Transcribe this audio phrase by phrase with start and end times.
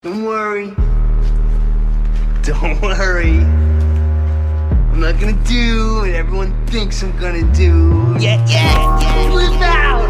[0.00, 0.68] Don't worry.
[2.44, 3.40] Don't worry.
[4.92, 8.14] I'm not gonna do what everyone thinks I'm gonna do.
[8.20, 9.34] Yeah, yeah, yeah.
[9.34, 10.08] Live out!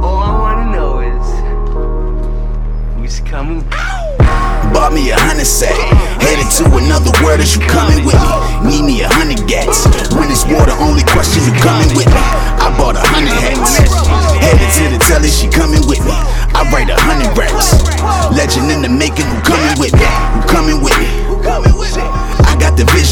[0.00, 1.26] All I wanna know is
[2.94, 3.68] who's coming.
[4.72, 5.74] Bought me a hundred sack.
[6.22, 8.70] Headed to another world, is you coming with me?
[8.70, 9.86] Need me a hundred gats.
[10.14, 12.25] When it's war, the only question you coming with me?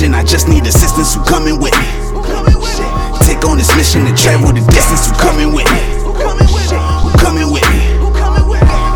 [0.05, 1.15] Vision, I just need assistance.
[1.15, 1.89] Who coming with me?
[3.25, 5.09] Take on this mission and travel the distance.
[5.09, 5.81] Who coming with me?
[6.05, 6.79] Who coming with me?
[7.05, 7.81] Who coming with me?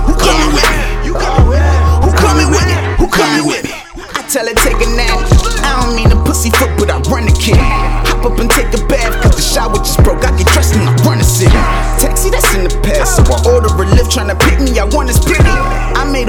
[0.05, 0.81] Who coming with me?
[1.09, 2.77] Who coming with me?
[3.01, 3.73] Who coming with me?
[4.17, 5.25] I tell her take a nap.
[5.65, 7.57] I don't mean a pussy foot, but I run the kid.
[7.57, 10.25] Hop up and take a bath, cause the shower just broke.
[10.25, 10.93] I get dressed and I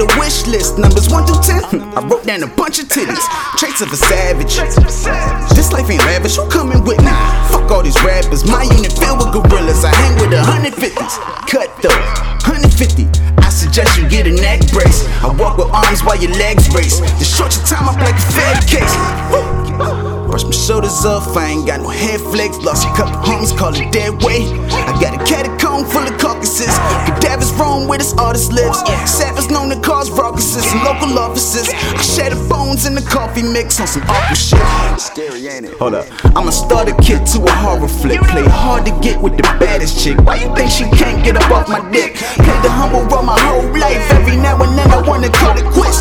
[0.00, 1.82] Made a wish list, numbers 1 through 10.
[1.92, 3.20] I wrote down a bunch of titties,
[3.58, 4.56] traits of a savage.
[5.52, 7.12] This life ain't lavish, who coming with me?
[7.52, 9.84] Fuck all these rappers, my unit filled with gorillas.
[9.84, 11.92] I hang with the 150s, cut though,
[12.48, 13.12] 150.
[13.44, 15.04] I suggest you get a neck brace.
[15.20, 17.00] I walk with arms while your legs race.
[17.18, 17.49] The short
[21.00, 22.58] shoulders off, I ain't got no head flakes.
[22.58, 24.48] Lost a couple homies, call it dead weight.
[24.72, 26.76] I got a catacomb full of carcasses.
[27.06, 28.78] Cadavers roam where this artist lives.
[29.10, 31.68] Savage known to cause raucuses and local offices.
[31.68, 34.60] I share the bones in the coffee mix on some awkward shit.
[35.00, 35.74] Scary, ain't it?
[35.78, 36.06] Hold up.
[36.36, 38.20] I'ma start a kid to a horror flick.
[38.20, 40.16] Play hard to get with the baddest chick.
[40.18, 42.14] Why you think she can't get up off my dick?
[42.16, 44.00] Play the humble role my whole life.
[44.12, 46.00] Every now and then I wanna call it quits.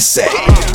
[0.00, 0.28] Me a.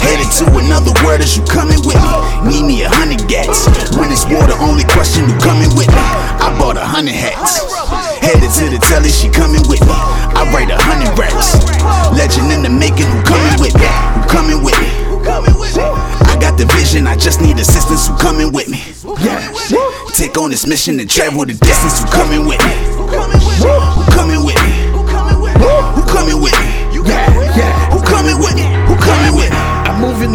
[0.06, 2.14] Headed to another world, is you coming with me?
[2.46, 3.66] Need me a hundred gats.
[3.98, 6.04] When it's war, the only question who coming with me?
[6.46, 7.66] I bought a hundred hats.
[8.22, 9.98] Headed to the telly, she coming with me.
[10.38, 11.58] I write a hundred raps.
[12.14, 13.90] Legend in the making, who coming with me?
[14.14, 14.90] Who coming with me?
[16.30, 18.08] I got the vision, I just need assistance.
[18.08, 18.86] Who coming with me?
[20.14, 21.98] Take on this mission and travel the distance.
[21.98, 22.76] Who coming with me?
[22.94, 24.74] Who coming with me?
[24.94, 25.02] Who
[26.14, 26.70] coming with me?
[26.94, 28.75] Who coming with me?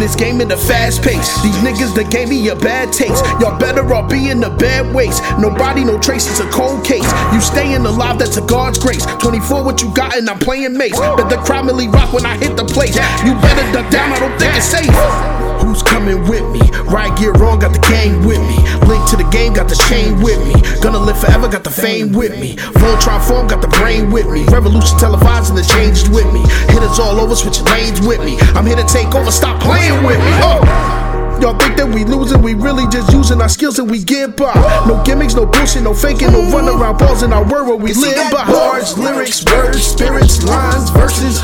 [0.01, 1.41] This game at a fast pace.
[1.43, 3.23] These niggas that gave me a bad taste.
[3.39, 5.21] Y'all better off in the bad ways.
[5.37, 7.09] Nobody, no trace, it's a cold case.
[7.31, 9.05] You staying alive, that's a God's grace.
[9.21, 10.97] 24, what you got, and I'm playing mace.
[10.97, 12.95] But the crowd really rock when I hit the place.
[13.23, 15.50] You better duck down, I don't think it's safe.
[15.61, 16.61] Who's coming with me?
[16.89, 18.57] Right gear wrong, got the gang with me.
[18.87, 20.55] Link to the game, got the chain with me.
[20.81, 22.55] Gonna live forever, got the fame with me.
[22.81, 24.43] Voltron form, got the brain with me.
[24.45, 26.41] Revolution televised and the changes with me.
[26.73, 28.37] Hitters all over, switching lanes with me.
[28.57, 30.31] I'm here to take over, stop playing with me.
[30.41, 31.11] Oh.
[31.41, 34.53] Y'all think that we losing, we really just using our skills and we get by.
[34.85, 37.93] No gimmicks, no bullshit, no faking, no run around balls in our word where we
[37.95, 38.45] live by.
[38.45, 41.41] Bars, lyrics, words, spirits, lines, verses,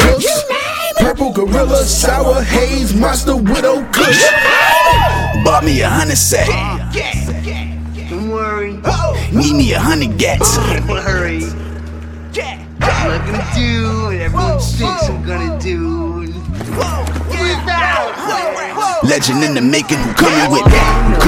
[1.51, 4.23] gorilla, sour haze, monster, widow, kush.
[5.43, 6.47] Bought me a hundred sack.
[6.49, 8.79] Uh, Don't worry.
[8.85, 9.29] Oh.
[9.33, 10.57] Need me a hundred gats.
[10.57, 11.43] Don't worry.
[12.79, 15.97] I'm not gonna do what everyone thinks I'm gonna do.
[19.03, 21.26] Legend in the making, who coming with me?